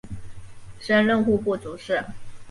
[0.79, 2.03] 升任户部主事。